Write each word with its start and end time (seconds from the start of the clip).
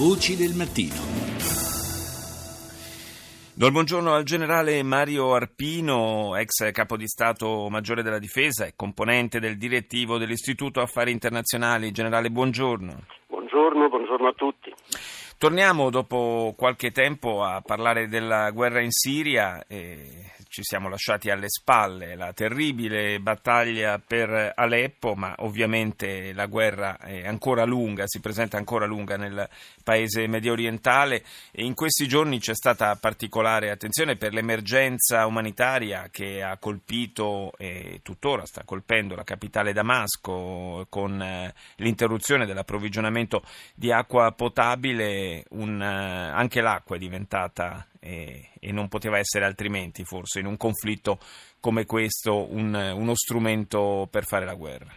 Voci 0.00 0.34
del 0.34 0.54
mattino. 0.54 0.96
Do 3.52 3.66
il 3.66 3.70
buongiorno 3.70 4.14
al 4.14 4.22
generale 4.24 4.82
Mario 4.82 5.34
Arpino, 5.34 6.36
ex 6.36 6.70
capo 6.72 6.96
di 6.96 7.06
Stato 7.06 7.68
Maggiore 7.68 8.02
della 8.02 8.18
Difesa 8.18 8.64
e 8.64 8.72
componente 8.74 9.40
del 9.40 9.58
direttivo 9.58 10.16
dell'Istituto 10.16 10.80
Affari 10.80 11.10
Internazionali. 11.10 11.90
Generale, 11.92 12.30
buongiorno. 12.30 12.98
Buongiorno, 13.26 13.90
buongiorno 13.90 14.28
a 14.28 14.32
tutti. 14.32 14.72
Torniamo 15.36 15.90
dopo 15.90 16.54
qualche 16.56 16.92
tempo 16.92 17.42
a 17.42 17.60
parlare 17.60 18.08
della 18.08 18.50
guerra 18.52 18.80
in 18.80 18.92
Siria. 18.92 19.62
E 19.66 20.32
ci 20.50 20.64
siamo 20.64 20.88
lasciati 20.88 21.30
alle 21.30 21.48
spalle 21.48 22.16
la 22.16 22.32
terribile 22.32 23.20
battaglia 23.20 24.00
per 24.04 24.52
Aleppo, 24.56 25.14
ma 25.14 25.32
ovviamente 25.38 26.32
la 26.32 26.46
guerra 26.46 26.98
è 26.98 27.24
ancora 27.24 27.64
lunga, 27.64 28.02
si 28.08 28.18
presenta 28.18 28.56
ancora 28.56 28.84
lunga 28.84 29.16
nel 29.16 29.48
paese 29.84 30.26
medio 30.26 30.50
orientale. 30.50 31.22
E 31.52 31.64
in 31.64 31.74
questi 31.74 32.08
giorni 32.08 32.40
c'è 32.40 32.56
stata 32.56 32.96
particolare 32.96 33.70
attenzione 33.70 34.16
per 34.16 34.32
l'emergenza 34.32 35.24
umanitaria 35.24 36.08
che 36.10 36.42
ha 36.42 36.56
colpito 36.56 37.52
e 37.56 38.00
tuttora 38.02 38.44
sta 38.44 38.64
colpendo 38.64 39.14
la 39.14 39.22
capitale 39.22 39.72
Damasco 39.72 40.84
con 40.88 41.22
eh, 41.22 41.54
l'interruzione 41.76 42.44
dell'approvvigionamento 42.44 43.44
di 43.72 43.92
acqua 43.92 44.32
potabile, 44.32 45.44
un, 45.50 45.80
eh, 45.80 46.30
anche 46.34 46.60
l'acqua 46.60 46.96
è 46.96 46.98
diventata 46.98 47.86
e, 48.00 48.50
e, 48.58 48.72
non 48.72 48.88
poteva 48.88 49.18
essere 49.18 49.44
altrimenti 49.44 50.04
forse 50.04 50.40
in 50.40 50.46
un 50.46 50.56
conflitto 50.56 51.18
come 51.60 51.84
questo 51.84 52.50
un, 52.50 52.74
uno 52.74 53.14
strumento 53.14 54.08
per 54.10 54.24
fare 54.24 54.46
la 54.46 54.54
guerra. 54.54 54.90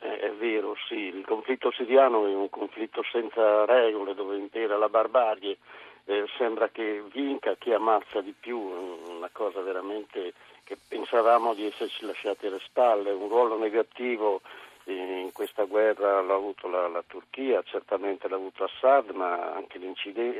Eh, 0.00 0.18
è 0.18 0.32
vero, 0.32 0.74
sì, 0.88 0.94
il 0.94 1.24
conflitto 1.26 1.70
siriano 1.70 2.26
è 2.26 2.34
un 2.34 2.48
conflitto 2.48 3.02
senza 3.12 3.64
regole 3.66 4.14
dove 4.14 4.36
impera 4.36 4.78
la 4.78 4.88
barbarie, 4.88 5.58
eh, 6.06 6.24
sembra 6.36 6.68
che 6.68 7.02
vinca 7.12 7.54
chi 7.56 7.72
ammazza 7.72 8.20
di 8.20 8.34
più, 8.38 8.58
una 8.58 9.30
cosa 9.32 9.60
veramente 9.60 10.32
che 10.64 10.76
pensavamo 10.88 11.54
di 11.54 11.66
esserci 11.66 12.06
lasciati 12.06 12.46
alle 12.46 12.60
spalle, 12.60 13.10
un 13.10 13.28
ruolo 13.28 13.58
negativo 13.58 14.40
in 14.86 15.30
questa 15.32 15.64
guerra 15.64 16.20
l'ha 16.20 16.34
avuto 16.34 16.68
la, 16.68 16.88
la 16.88 17.02
Turchia, 17.06 17.62
certamente 17.62 18.28
l'ha 18.28 18.36
avuto 18.36 18.64
Assad, 18.64 19.10
ma 19.10 19.52
anche, 19.52 19.78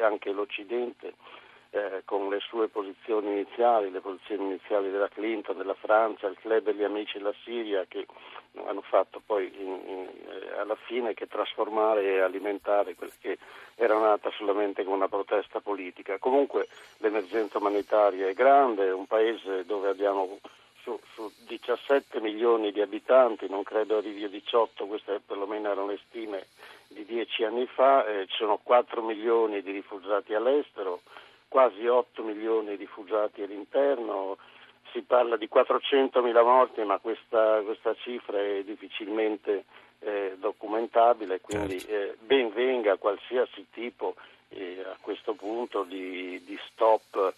anche 0.01 0.33
l'Occidente 0.33 1.15
eh, 1.75 2.03
con 2.05 2.29
le 2.29 2.39
sue 2.39 2.69
posizioni 2.69 3.33
iniziali, 3.33 3.91
le 3.91 4.01
posizioni 4.01 4.45
iniziali 4.45 4.91
della 4.91 5.09
Clinton, 5.09 5.57
della 5.57 5.75
Francia, 5.75 6.29
il 6.29 6.39
club 6.39 6.63
degli 6.63 6.85
amici 6.85 7.19
della 7.19 7.35
Siria 7.43 7.85
che 7.89 8.07
hanno 8.67 8.83
fatto 8.83 9.21
poi 9.25 9.53
in, 9.59 9.81
in, 9.87 10.09
eh, 10.29 10.59
alla 10.59 10.77
fine 10.77 11.15
che 11.15 11.27
trasformare 11.27 12.05
e 12.05 12.21
alimentare 12.21 12.95
quella 12.95 13.13
che 13.21 13.39
era 13.75 13.99
nata 13.99 14.31
solamente 14.37 14.85
come 14.85 14.97
una 14.97 15.09
protesta 15.09 15.61
politica. 15.61 16.19
Comunque 16.19 16.69
l'emergenza 16.99 17.59
umanitaria 17.59 18.29
è 18.29 18.35
grande, 18.35 18.87
è 18.87 18.93
un 18.93 19.07
paese 19.07 19.65
dove 19.65 19.89
abbiamo 19.89 20.39
su, 20.85 21.01
su 21.15 21.33
17 21.49 22.21
milioni 22.21 22.71
di 22.71 22.83
abitanti, 22.83 23.49
non 23.49 23.63
credo 23.63 23.97
arrivi 23.97 24.25
a 24.25 24.29
18, 24.29 24.87
queste 24.87 25.21
perlomeno 25.27 25.71
erano 25.71 25.87
le 25.87 25.99
stime 26.07 26.47
di 26.89 27.05
dieci 27.07 27.43
anni 27.43 27.67
fa, 27.67 28.07
eh, 28.07 28.27
ci 28.27 28.37
sono 28.37 28.61
4 28.63 29.03
milioni 29.03 29.63
di 29.63 29.73
rifugiati 29.73 30.35
all'estero, 30.35 31.01
quasi 31.49 31.87
8 31.87 32.23
milioni 32.23 32.69
di 32.71 32.77
rifugiati 32.77 33.43
all'interno, 33.43 34.37
si 34.93 35.01
parla 35.01 35.37
di 35.37 35.49
400 35.49 36.23
mila 36.23 36.43
morti, 36.43 36.83
ma 36.83 36.99
questa, 36.99 37.61
questa, 37.63 37.95
cifra 37.95 38.39
è 38.39 38.63
difficilmente 38.63 39.65
eh, 40.01 40.37
documentabile, 40.39 41.41
quindi 41.41 41.81
certo. 41.81 41.95
eh, 41.95 42.17
ben 42.21 42.53
venga 42.53 42.97
qualsiasi 42.97 43.67
tipo 43.73 44.15
eh, 44.51 44.85
a 44.87 44.97
questo 45.01 45.33
punto 45.33 45.83
di, 45.83 46.41
di 46.45 46.59
stop 46.71 47.35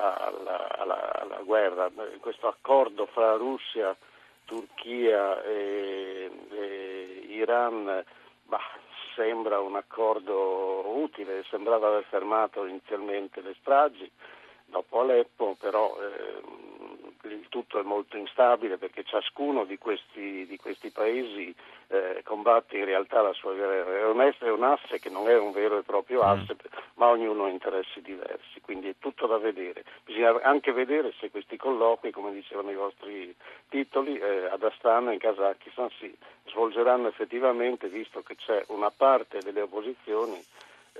alla, 0.00 0.78
alla, 0.78 1.12
alla, 1.20 1.40
guerra. 1.44 1.90
Questo 2.20 2.48
accordo 2.48 3.06
fra 3.06 3.36
Russia, 3.36 3.96
Turchia 4.44 5.42
e, 5.42 6.30
e 6.50 7.24
Iran 7.28 8.04
bah, 8.44 8.60
sembra 9.14 9.60
un 9.60 9.76
accordo 9.76 10.88
utile, 10.98 11.44
sembrava 11.50 11.88
aver 11.88 12.04
fermato 12.04 12.64
inizialmente 12.66 13.40
le 13.40 13.54
stragi 13.60 14.10
dopo 14.64 15.00
Aleppo, 15.00 15.56
però 15.58 15.96
eh, 16.00 16.42
tutto 17.50 17.78
è 17.78 17.82
molto 17.82 18.16
instabile 18.16 18.78
perché 18.78 19.04
ciascuno 19.04 19.64
di 19.64 19.76
questi, 19.76 20.46
di 20.46 20.56
questi 20.56 20.90
paesi 20.90 21.54
eh, 21.88 22.22
combatte 22.24 22.78
in 22.78 22.86
realtà 22.86 23.20
la 23.20 23.34
sua 23.34 23.52
guerra. 23.52 23.98
È 23.98 24.06
un, 24.06 24.32
è 24.38 24.48
un 24.48 24.62
asse 24.62 24.98
che 24.98 25.10
non 25.10 25.28
è 25.28 25.36
un 25.36 25.52
vero 25.52 25.76
e 25.76 25.82
proprio 25.82 26.20
mm. 26.20 26.26
asse, 26.26 26.54
mm. 26.54 26.78
ma 26.94 27.08
ognuno 27.08 27.44
ha 27.44 27.50
interessi 27.50 28.00
diversi, 28.00 28.62
quindi 28.62 28.88
è 28.88 28.94
tutto 28.98 29.26
da 29.26 29.36
vedere. 29.36 29.84
Bisogna 30.04 30.40
anche 30.42 30.72
vedere 30.72 31.12
se 31.20 31.30
questi 31.30 31.58
colloqui, 31.58 32.10
come 32.10 32.32
dicevano 32.32 32.70
i 32.70 32.76
vostri 32.76 33.34
titoli, 33.68 34.18
eh, 34.18 34.46
ad 34.46 34.62
Astana 34.62 35.10
e 35.10 35.14
in 35.14 35.18
Kazakistan 35.20 35.90
si 35.98 36.16
svolgeranno 36.46 37.08
effettivamente, 37.08 37.88
visto 37.88 38.22
che 38.22 38.36
c'è 38.36 38.64
una 38.68 38.90
parte 38.90 39.40
delle 39.40 39.60
opposizioni 39.60 40.42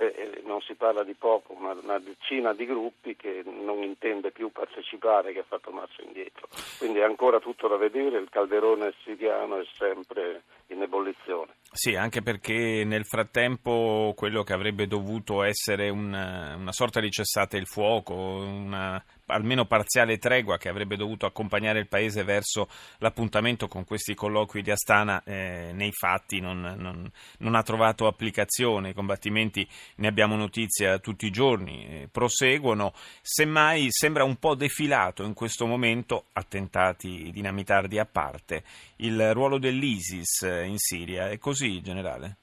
eh, 0.09 0.41
non 0.45 0.61
si 0.61 0.73
parla 0.73 1.03
di 1.03 1.13
poco, 1.13 1.53
una, 1.53 1.75
una, 1.79 1.99
decina 1.99 2.53
di 2.53 2.65
gruppi 2.65 3.15
che 3.15 3.43
non 3.45 3.83
intende 3.83 4.31
più 4.31 4.51
partecipare, 4.51 5.31
che 5.31 5.39
ha 5.39 5.45
fatto 5.47 5.69
marcia 5.71 6.01
indietro. 6.01 6.47
Quindi 6.79 6.99
è 6.99 7.03
ancora 7.03 7.39
tutto 7.39 7.67
da 7.67 7.77
vedere, 7.77 8.17
il 8.17 8.29
calderone 8.29 8.93
siriano 9.03 9.59
è 9.59 9.65
sempre 9.77 10.43
in 10.67 10.81
ebollizione. 10.81 11.53
Sì, 11.71 11.95
anche 11.95 12.21
perché 12.21 12.83
nel 12.83 13.05
frattempo 13.05 14.13
quello 14.15 14.43
che 14.43 14.53
avrebbe 14.53 14.87
dovuto 14.87 15.43
essere 15.43 15.89
una, 15.89 16.55
una 16.55 16.71
sorta 16.71 16.99
di 16.99 17.09
cessate 17.09 17.57
il 17.57 17.67
fuoco, 17.67 18.13
una 18.13 19.01
almeno 19.31 19.65
parziale 19.65 20.17
tregua 20.17 20.57
che 20.57 20.69
avrebbe 20.69 20.95
dovuto 20.95 21.25
accompagnare 21.25 21.79
il 21.79 21.87
Paese 21.87 22.23
verso 22.23 22.67
l'appuntamento 22.99 23.67
con 23.67 23.85
questi 23.85 24.13
colloqui 24.13 24.61
di 24.61 24.71
Astana, 24.71 25.23
eh, 25.23 25.71
nei 25.73 25.91
fatti 25.91 26.39
non, 26.39 26.75
non, 26.77 27.09
non, 27.39 27.55
ha 27.55 27.63
trovato 27.63 28.07
applicazione. 28.07 28.89
I 28.89 28.93
combattimenti, 28.93 29.67
ne 29.95 30.07
abbiamo 30.07 30.35
notizia 30.35 30.99
tutti 30.99 31.25
i 31.25 31.31
giorni, 31.31 31.85
eh, 31.85 32.09
proseguono. 32.11 32.93
Semmai 33.21 33.87
sembra 33.89 34.23
un 34.23 34.37
po' 34.37 34.55
defilato 34.55 35.23
in 35.23 35.33
questo 35.33 35.65
momento, 35.65 36.25
attentati 36.33 37.31
dinamitardi 37.31 37.97
a 37.97 38.05
parte, 38.05 38.63
il 38.97 39.33
ruolo 39.33 39.57
dell'ISIS 39.57 40.41
in 40.41 40.77
Siria. 40.77 41.29
È 41.29 41.37
così, 41.37 41.81
generale? 41.81 42.37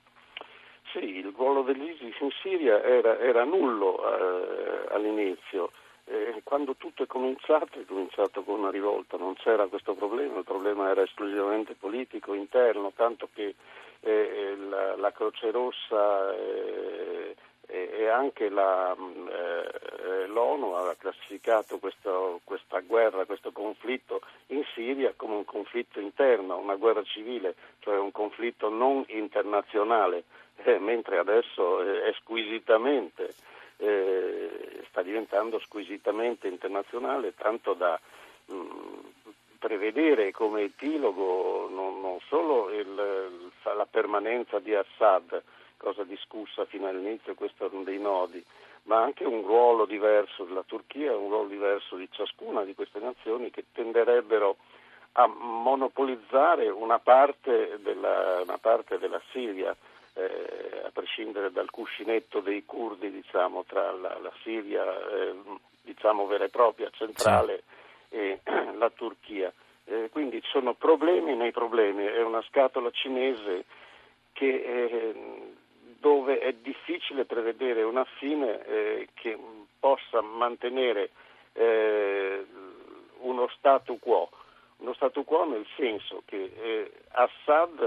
Sì, 0.93 1.05
il 1.05 1.33
ruolo 1.37 1.63
dell'ISIS 1.63 2.19
in 2.21 2.31
Siria 2.43 2.83
era, 2.83 3.19
era 3.19 3.45
nullo 3.45 3.99
eh, 3.99 4.95
all'inizio. 4.95 5.71
Eh, 6.11 6.41
quando 6.43 6.75
tutto 6.77 7.03
è 7.03 7.07
cominciato, 7.07 7.79
è 7.79 7.85
cominciato 7.85 8.43
con 8.43 8.61
una 8.61 8.71
rivolta, 8.71 9.19
non 9.19 9.35
c'era 9.35 9.67
questo 9.67 9.93
problema, 9.93 10.39
il 10.39 10.45
problema 10.45 10.89
era 10.89 11.03
esclusivamente 11.03 11.75
politico, 11.75 12.33
interno, 12.33 12.93
tanto 12.97 13.29
che 13.35 13.55
eh, 14.01 14.57
la, 14.57 14.97
la, 14.97 15.13
Croce 15.13 15.51
Rossa 15.51 16.35
eh, 16.35 17.37
e 17.67 18.09
anche 18.09 18.49
la, 18.49 18.95
eh, 18.95 20.27
l'ONU 20.29 20.73
ha 20.73 20.95
classificato 20.99 21.79
questo, 21.79 22.41
questa 22.43 22.81
guerra, 22.81 23.27
questo 23.27 23.53
conflitto 23.53 24.23
in 24.47 24.65
Siria 24.75 25.13
come 25.15 25.35
un 25.35 25.45
conflitto 25.45 26.01
interno, 26.01 26.57
una 26.57 26.77
guerra 26.77 27.03
civile, 27.03 27.55
cioè 27.81 27.99
un 27.99 28.13
conflitto 28.13 28.71
non 28.71 29.05
internazionale, 29.09 30.25
eh, 30.65 30.79
mentre 30.79 31.19
adesso 31.19 31.83
è 31.83 32.15
squisitamente 32.21 33.35
eh, 33.79 34.38
sta 34.99 35.03
diventando 35.03 35.59
squisitamente 35.61 36.49
internazionale, 36.49 37.35
tanto 37.35 37.75
da 37.75 37.99
mh, 38.47 38.55
mm, 38.55 38.99
prevedere 39.59 40.33
come 40.33 40.63
epilogo 40.63 41.69
non, 41.71 42.01
non 42.01 42.19
solo 42.29 42.71
il, 42.71 42.95
la 43.63 43.87
permanenza 43.89 44.59
di 44.59 44.75
Assad, 44.75 45.43
cosa 45.77 46.03
discussa 46.05 46.65
fino 46.65 46.89
all'inizio, 46.89 47.35
questo 47.35 47.67
è 47.67 47.69
uno 47.71 47.85
dei 47.85 47.99
nodi, 47.99 48.45
ma 48.85 49.03
anche 49.03 49.25
un 49.25 49.43
ruolo 49.43 49.85
diverso 49.85 50.45
della 50.45 50.65
Turchia, 50.65 51.17
un 51.17 51.29
ruolo 51.29 51.49
diverso 51.49 51.97
di 51.97 52.09
ciascuna 52.11 52.65
di 52.65 52.75
queste 52.75 52.99
nazioni 52.99 53.51
che 53.51 53.65
tenderebbero 53.73 54.57
a 55.13 55.27
monopolizzare 55.27 56.69
una 56.69 56.99
parte 56.99 57.79
della, 57.81 58.41
una 58.43 58.59
parte 58.59 58.99
della 58.99 59.21
Siria 59.31 59.77
eh, 60.19 60.83
a 60.85 60.91
prescindere 60.91 61.53
dal 61.53 61.71
cuscinetto 61.71 62.41
dei 62.41 62.65
curdi 62.65 63.11
diciamo, 63.11 63.65
tra 63.65 63.93
la, 63.93 64.19
la 64.19 64.33
Siria 64.43 64.85
eh, 64.85 65.35
diciamo, 65.83 66.27
vera 66.27 66.45
e 66.45 66.49
propria 66.49 66.91
centrale 66.91 67.63
sì. 68.09 68.17
e 68.17 68.41
la 68.77 68.91
Turchia. 68.91 69.53
Eh, 69.85 70.09
quindi 70.11 70.43
sono 70.47 70.75
problemi 70.75 71.35
nei 71.35 71.53
problemi, 71.53 72.05
è 72.05 72.23
una 72.23 72.43
scatola 72.43 72.91
cinese 72.91 73.65
che, 74.33 74.47
eh, 74.47 75.15
dove 76.01 76.41
è 76.41 76.53
difficile 76.53 77.25
prevedere 77.25 77.83
una 77.83 78.05
fine 78.19 78.65
eh, 78.67 79.09
che 79.15 79.39
possa 79.79 80.21
mantenere 80.21 81.11
eh, 81.53 82.45
uno 83.21 83.49
statu 83.57 83.99
quo 83.99 84.29
uno 84.79 84.95
statu 84.95 85.25
quo 85.25 85.45
nel 85.45 85.67
senso 85.77 86.23
che 86.25 86.93
Assad 87.09 87.81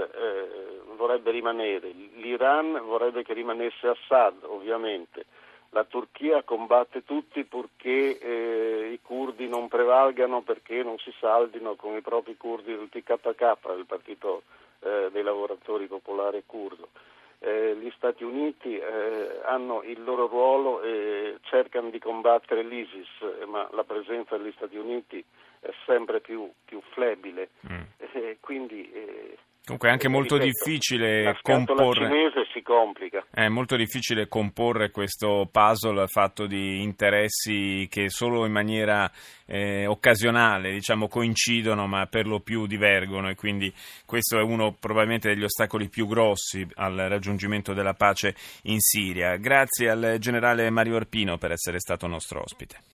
vorrebbe 1.02 1.32
rimanere, 1.32 1.90
l'Iran 2.14 2.80
vorrebbe 2.84 3.24
che 3.24 3.34
rimanesse 3.34 3.88
Assad 3.88 4.44
ovviamente, 4.44 5.24
la 5.70 5.82
Turchia 5.82 6.44
combatte 6.44 7.02
tutti 7.02 7.42
purché 7.44 8.18
eh, 8.18 8.92
i 8.92 9.00
curdi 9.02 9.48
non 9.48 9.66
prevalgano 9.66 10.42
perché 10.42 10.84
non 10.84 10.98
si 10.98 11.12
saldino 11.18 11.74
con 11.74 11.96
i 11.96 12.02
propri 12.02 12.36
curdi 12.36 12.76
del 12.76 12.88
TKK, 12.88 13.58
il 13.76 13.86
partito 13.86 14.42
eh, 14.80 15.08
dei 15.10 15.24
lavoratori 15.24 15.86
popolare 15.86 16.44
curdo. 16.46 16.90
Eh, 17.40 17.74
gli 17.80 17.90
Stati 17.96 18.22
Uniti 18.22 18.76
eh, 18.76 19.40
hanno 19.44 19.82
il 19.82 20.04
loro 20.04 20.28
ruolo 20.28 20.82
e 20.82 21.38
cercano 21.40 21.90
di 21.90 21.98
combattere 21.98 22.62
l'ISIS, 22.62 23.08
ma 23.48 23.68
la 23.72 23.82
presenza 23.82 24.36
degli 24.36 24.52
Stati 24.52 24.76
Uniti 24.76 25.24
è 25.58 25.72
sempre 25.84 26.20
più, 26.20 26.48
più 26.64 26.80
flebile. 26.92 27.48
Mm. 27.66 27.80
quindi 28.40 28.88
eh, 28.92 29.36
Comunque 29.64 29.90
è 29.90 29.92
anche 29.92 30.08
molto 30.08 30.38
difficile 30.38 31.38
comporre. 31.40 32.08
cinese 32.08 32.46
si 32.52 32.62
complica. 32.62 33.24
È 33.30 33.46
molto 33.46 33.76
difficile 33.76 34.26
comporre 34.26 34.90
questo 34.90 35.48
puzzle 35.52 36.08
fatto 36.08 36.46
di 36.46 36.82
interessi 36.82 37.86
che 37.88 38.10
solo 38.10 38.44
in 38.44 38.50
maniera 38.50 39.08
eh, 39.46 39.86
occasionale 39.86 40.72
diciamo, 40.72 41.06
coincidono, 41.06 41.86
ma 41.86 42.06
per 42.06 42.26
lo 42.26 42.40
più 42.40 42.66
divergono, 42.66 43.28
e 43.28 43.36
quindi 43.36 43.72
questo 44.04 44.36
è 44.36 44.42
uno 44.42 44.72
probabilmente 44.72 45.28
degli 45.28 45.44
ostacoli 45.44 45.88
più 45.88 46.08
grossi 46.08 46.66
al 46.74 46.96
raggiungimento 46.96 47.72
della 47.72 47.94
pace 47.94 48.34
in 48.62 48.80
Siria. 48.80 49.36
Grazie 49.36 49.90
al 49.90 50.16
generale 50.18 50.68
Mario 50.70 50.96
Arpino 50.96 51.38
per 51.38 51.52
essere 51.52 51.78
stato 51.78 52.08
nostro 52.08 52.40
ospite. 52.42 52.90